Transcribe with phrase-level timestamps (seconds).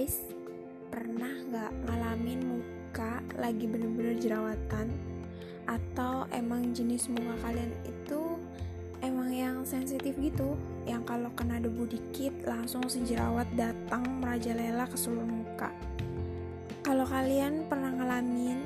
[0.00, 0.24] guys,
[0.88, 4.88] pernah nggak ngalamin muka lagi bener-bener jerawatan?
[5.68, 8.40] Atau emang jenis muka kalian itu
[9.04, 10.56] emang yang sensitif gitu?
[10.88, 15.68] Yang kalau kena debu dikit langsung si jerawat datang merajalela ke seluruh muka.
[16.80, 18.56] Kalau kalian pernah ngalamin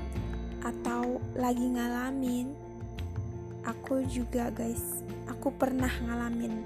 [0.62, 2.54] atau lagi ngalamin,
[3.66, 6.62] aku juga guys, aku pernah ngalamin.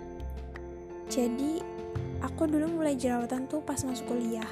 [1.09, 1.78] Jadi
[2.25, 4.49] aku dulu mulai jerawatan tuh pas masuk kuliah.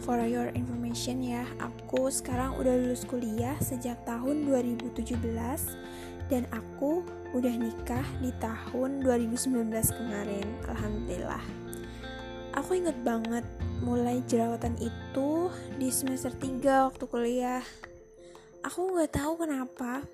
[0.00, 5.20] For your information ya, aku sekarang udah lulus kuliah sejak tahun 2017
[6.32, 7.04] dan aku
[7.36, 10.46] udah nikah di tahun 2019 kemarin.
[10.66, 11.44] Alhamdulillah.
[12.56, 13.44] Aku inget banget
[13.80, 15.48] mulai jerawatan itu
[15.80, 17.64] di semester 3 waktu kuliah
[18.60, 20.04] aku nggak tahu kenapa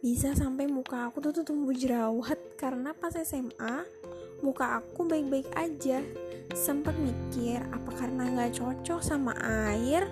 [0.00, 3.84] bisa sampai muka aku tuh, tuh tumbuh jerawat karena pas SMA
[4.44, 6.02] muka aku baik-baik aja.
[6.52, 9.34] Sempat mikir apa karena nggak cocok sama
[9.72, 10.06] air?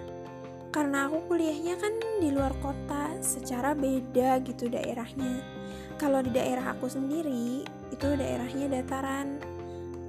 [0.75, 5.39] Karena aku kuliahnya kan di luar kota secara beda gitu daerahnya.
[5.95, 7.63] Kalau di daerah aku sendiri
[7.95, 9.39] itu daerahnya dataran.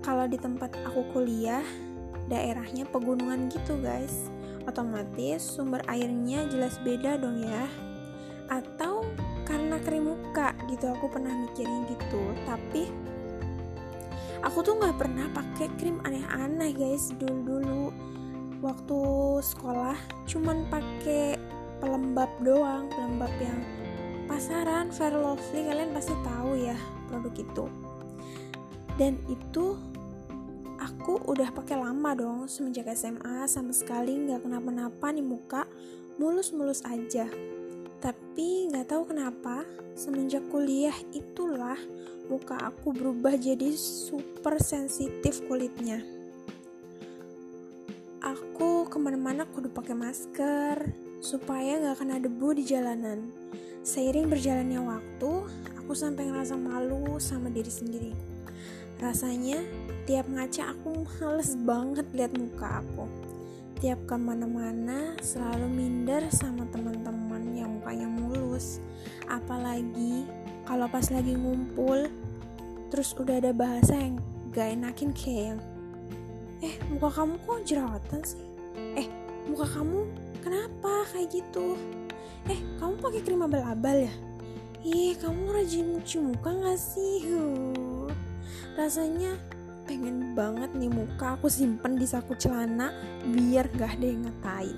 [0.02, 1.62] Kalau di tempat aku kuliah
[2.26, 4.34] daerahnya pegunungan gitu guys.
[4.66, 7.70] Otomatis sumber airnya jelas beda dong ya.
[8.50, 9.06] Atau
[9.46, 12.34] karena krim muka gitu aku pernah mikirin gitu.
[12.50, 12.90] Tapi
[14.46, 17.86] aku tuh nggak pernah pakai krim aneh-aneh guys dulu dulu
[18.62, 19.00] waktu
[19.42, 19.98] sekolah
[20.30, 21.36] cuman pakai
[21.82, 23.60] pelembab doang pelembab yang
[24.26, 25.70] pasaran Fair Lovely.
[25.70, 27.66] Kalian pasti tahu ya produk itu.
[28.98, 29.78] Dan itu
[30.82, 35.64] aku udah pakai lama dong semenjak SMA sama sekali nggak kenapa-napa nih muka.
[36.16, 37.28] Mulus-mulus aja
[38.04, 41.78] tapi nggak tahu kenapa semenjak kuliah itulah
[42.32, 46.02] muka aku berubah jadi super sensitif kulitnya
[48.24, 50.90] aku ke mana-mana kudu pakai masker
[51.22, 53.30] supaya nggak kena debu di jalanan
[53.86, 55.32] seiring berjalannya waktu
[55.80, 58.12] aku sampai ngerasa malu sama diri sendiri
[58.98, 59.62] rasanya
[60.06, 63.10] Tiap ngaca aku males banget lihat muka aku.
[63.82, 67.25] Tiap ke mana-mana selalu minder sama teman-teman.
[69.30, 70.26] Apalagi
[70.66, 72.10] kalau pas lagi ngumpul,
[72.90, 74.18] terus udah ada bahasa yang
[74.54, 75.60] gak enakin kayak yang
[76.64, 78.42] Eh, muka kamu kok jerawatan sih?
[78.96, 79.06] Eh,
[79.46, 80.08] muka kamu
[80.40, 81.78] kenapa kayak gitu?
[82.48, 84.14] Eh, kamu pakai krim abal-abal ya?
[84.82, 87.28] Ih, kamu rajin cuci muka gak sih?
[87.28, 88.10] Huh.
[88.80, 89.38] Rasanya
[89.86, 92.90] pengen banget nih muka aku simpen di saku celana
[93.30, 94.78] biar gak ada yang ngatain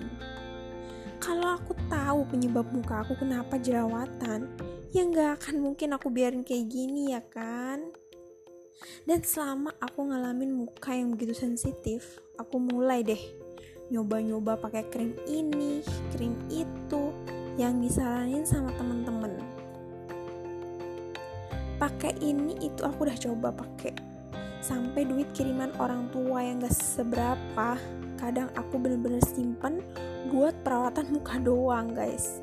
[1.28, 4.48] kalau aku tahu penyebab muka aku kenapa jerawatan
[4.96, 7.84] ya gak akan mungkin aku biarin kayak gini ya kan?
[9.04, 13.20] Dan selama aku ngalamin muka yang begitu sensitif aku mulai deh
[13.92, 15.84] nyoba-nyoba pakai krim ini
[16.16, 17.12] krim itu
[17.60, 19.36] yang disaranin sama temen-temen.
[21.76, 23.92] Pakai ini itu aku udah coba pakai.
[24.64, 27.76] Sampai duit kiriman orang tua yang gak seberapa
[28.18, 29.82] kadang aku bener-bener simpen
[30.34, 32.42] buat perawatan muka doang guys.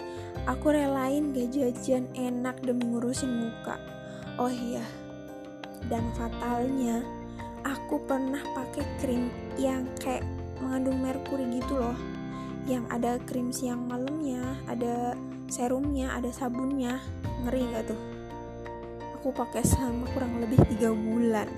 [0.49, 3.77] Aku relain gak jajan enak demi ngurusin muka.
[4.39, 4.83] Oh iya
[5.89, 7.05] dan fatalnya
[7.65, 9.29] aku pernah pakai krim
[9.61, 10.25] yang kayak
[10.61, 11.97] mengandung merkuri gitu loh.
[12.65, 15.13] Yang ada krim siang malamnya ada
[15.53, 17.01] serumnya ada sabunnya.
[17.45, 18.01] Ngeri gak tuh?
[19.21, 21.49] Aku pakai selama kurang lebih tiga bulan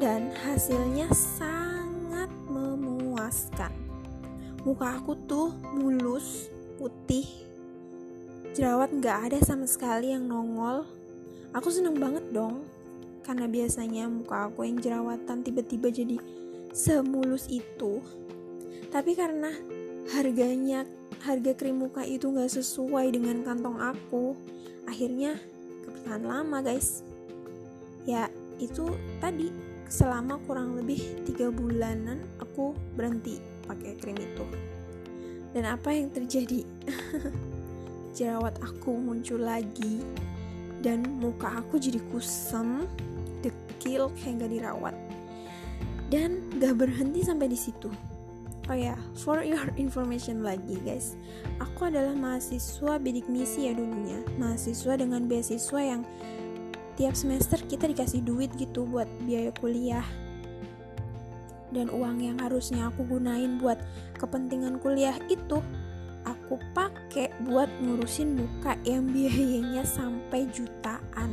[0.00, 1.57] dan hasilnya sangat
[4.66, 6.50] Muka aku tuh mulus,
[6.82, 7.26] putih,
[8.58, 10.82] jerawat nggak ada sama sekali yang nongol.
[11.54, 12.66] Aku seneng banget dong,
[13.22, 16.18] karena biasanya muka aku yang jerawatan tiba-tiba jadi
[16.74, 18.02] semulus itu.
[18.90, 19.54] Tapi karena
[20.10, 20.82] harganya
[21.22, 24.34] harga krim muka itu nggak sesuai dengan kantong aku,
[24.90, 25.38] akhirnya
[25.86, 27.06] kebertahan lama guys.
[28.10, 28.26] Ya
[28.58, 28.90] itu
[29.22, 29.54] tadi
[29.86, 34.44] selama kurang lebih tiga bulanan aku berhenti pakai krim itu.
[35.52, 36.64] Dan apa yang terjadi?
[38.16, 40.02] Jerawat aku muncul lagi
[40.80, 42.88] dan muka aku jadi kusam
[43.44, 44.96] dekil kayak gak dirawat.
[46.08, 47.92] Dan gak berhenti sampai di situ.
[48.68, 51.16] Oh ya for your information lagi guys.
[51.60, 54.20] Aku adalah mahasiswa bidik misi ya dulunya.
[54.36, 56.02] Mahasiswa dengan beasiswa yang
[57.00, 60.04] tiap semester kita dikasih duit gitu buat biaya kuliah
[61.72, 63.78] dan uang yang harusnya aku gunain buat
[64.16, 65.60] kepentingan kuliah itu
[66.24, 71.32] aku pakai buat ngurusin muka yang biayanya sampai jutaan.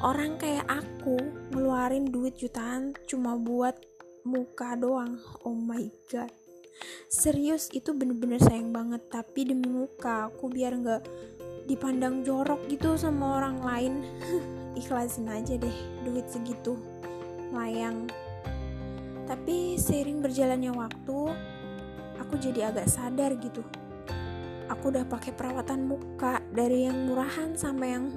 [0.00, 1.20] Orang kayak aku
[1.52, 3.76] ngeluarin duit jutaan cuma buat
[4.24, 5.20] muka doang.
[5.44, 6.32] Oh my god.
[7.12, 9.04] Serius itu bener-bener sayang banget.
[9.12, 11.02] Tapi demi muka aku biar nggak
[11.68, 13.94] dipandang jorok gitu sama orang lain.
[14.80, 15.76] Ikhlasin aja deh
[16.08, 16.80] duit segitu.
[17.52, 18.08] Layang
[19.30, 21.18] tapi seiring berjalannya waktu
[22.18, 23.62] aku jadi agak sadar gitu.
[24.66, 28.10] Aku udah pakai perawatan muka dari yang murahan sampai yang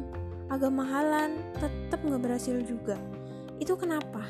[0.49, 2.97] agak mahalan tetap nggak berhasil juga.
[3.61, 4.25] Itu kenapa?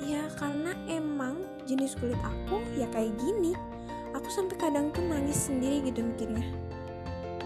[0.00, 3.52] Ya karena emang jenis kulit aku ya kayak gini.
[4.16, 6.48] Aku sampai kadang tuh nangis sendiri gitu mikirnya.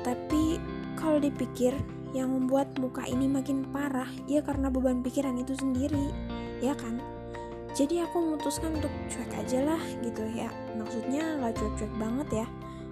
[0.06, 0.62] Tapi
[0.94, 1.74] kalau dipikir
[2.14, 6.12] yang membuat muka ini makin parah ya karena beban pikiran itu sendiri
[6.60, 7.00] ya kan
[7.72, 10.52] jadi aku memutuskan untuk cuek aja lah gitu ya.
[10.76, 12.46] Maksudnya nggak cuek-cuek banget ya.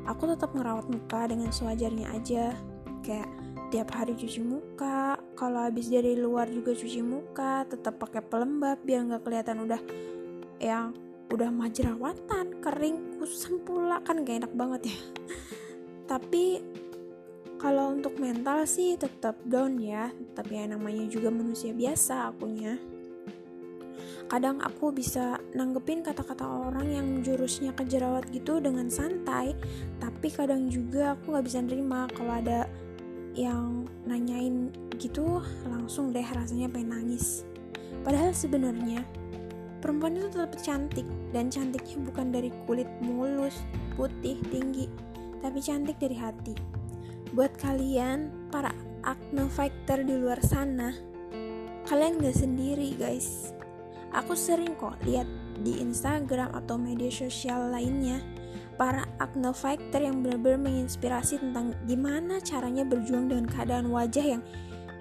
[0.08, 2.56] Aku tetap ngerawat muka dengan sewajarnya aja.
[3.04, 3.28] Kayak
[3.68, 9.06] tiap hari cuci muka kalau habis dari luar juga cuci muka tetap pakai pelembab biar
[9.06, 9.80] nggak kelihatan udah
[10.58, 10.96] yang
[11.30, 14.00] udah mah jerawatan kering kusam pula.
[14.00, 14.98] Kan gak enak banget ya.
[16.10, 16.64] Tapi
[17.60, 20.08] kalau untuk mental sih tetap down ya.
[20.32, 22.80] Tapi ya namanya juga manusia biasa akunya
[24.30, 29.58] kadang aku bisa nanggepin kata-kata orang yang jurusnya ke jerawat gitu dengan santai
[29.98, 32.70] tapi kadang juga aku nggak bisa nerima kalau ada
[33.34, 34.70] yang nanyain
[35.02, 37.42] gitu langsung deh rasanya pengen nangis.
[38.06, 39.02] Padahal sebenarnya
[39.82, 43.66] perempuan itu tetap cantik dan cantiknya bukan dari kulit mulus
[43.98, 44.86] putih tinggi
[45.42, 46.54] tapi cantik dari hati.
[47.34, 48.70] Buat kalian para
[49.02, 50.92] acne fighter di luar sana
[51.88, 53.56] kalian gak sendiri guys
[54.14, 55.26] aku sering kok lihat
[55.60, 58.22] di Instagram atau media sosial lainnya
[58.80, 64.42] para acne fighter yang benar-benar menginspirasi tentang gimana caranya berjuang dengan keadaan wajah yang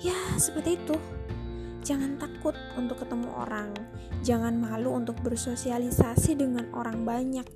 [0.04, 1.00] ya seperti itu.
[1.80, 3.72] Jangan takut untuk ketemu orang,
[4.20, 7.48] jangan malu untuk bersosialisasi dengan orang banyak,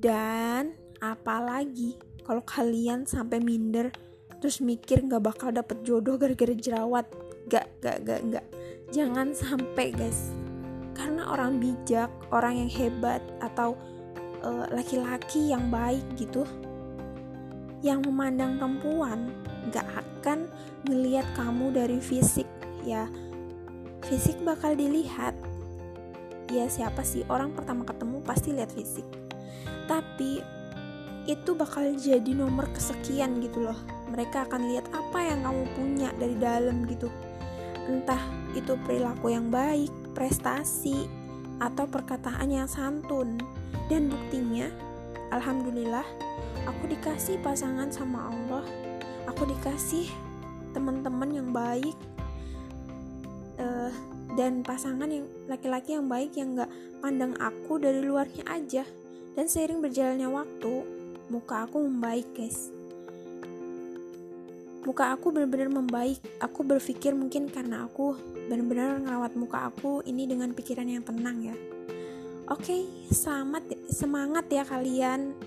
[0.00, 0.72] dan
[1.04, 3.92] apalagi kalau kalian sampai minder
[4.40, 7.06] terus mikir nggak bakal dapet jodoh gara-gara jerawat,
[7.52, 8.46] gak gak gak gak,
[8.88, 10.32] jangan sampai guys,
[10.92, 13.76] karena orang bijak, orang yang hebat atau
[14.42, 16.42] Eh, laki-laki uh, yang baik gitu
[17.78, 19.30] yang memandang perempuan
[19.70, 20.50] gak akan
[20.86, 22.46] ngelihat kamu dari fisik
[22.82, 23.06] ya.
[24.02, 25.34] Fisik bakal dilihat.
[26.50, 27.22] Ya siapa sih?
[27.30, 29.06] Orang pertama ketemu pasti lihat fisik.
[29.86, 30.42] Tapi
[31.30, 33.78] itu bakal jadi nomor kesekian gitu loh.
[34.10, 37.06] Mereka akan lihat apa yang kamu punya dari dalam gitu.
[37.86, 38.22] Entah
[38.58, 41.08] itu perilaku yang baik prestasi
[41.62, 43.38] atau perkataan yang santun
[43.92, 44.72] dan buktinya,
[45.34, 46.06] alhamdulillah,
[46.64, 48.64] aku dikasih pasangan sama Allah.
[49.30, 50.10] Aku dikasih
[50.74, 51.94] teman-teman yang baik
[53.60, 53.92] uh,
[54.34, 56.72] dan pasangan yang laki-laki yang baik yang gak
[57.04, 58.84] pandang aku dari luarnya aja.
[59.32, 60.74] Dan seiring berjalannya waktu,
[61.32, 62.68] muka aku membaik, guys.
[64.82, 66.18] Muka aku benar-benar membaik.
[66.42, 68.18] Aku berpikir mungkin karena aku
[68.50, 71.56] benar-benar ngerawat muka aku ini dengan pikiran yang tenang ya.
[72.50, 72.82] Oke, okay,
[73.14, 75.38] selamat semangat ya kalian.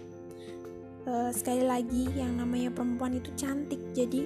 [1.05, 3.77] Uh, sekali lagi yang namanya perempuan itu cantik.
[3.91, 4.23] Jadi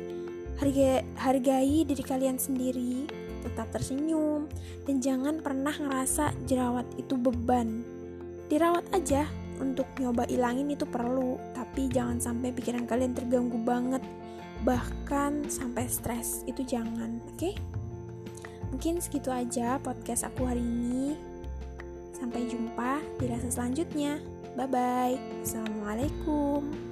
[0.62, 3.10] harga hargai diri kalian sendiri,
[3.42, 4.46] tetap tersenyum
[4.86, 7.82] dan jangan pernah ngerasa jerawat itu beban.
[8.46, 9.26] Dirawat aja
[9.58, 14.06] untuk nyoba ilangin itu perlu, tapi jangan sampai pikiran kalian terganggu banget
[14.64, 16.44] bahkan sampai stres.
[16.46, 17.38] Itu jangan, oke?
[17.38, 17.54] Okay?
[18.70, 21.18] Mungkin segitu aja podcast aku hari ini.
[22.14, 24.20] Sampai jumpa di rasa selanjutnya.
[24.54, 25.16] Bye bye.
[25.42, 26.89] Assalamualaikum.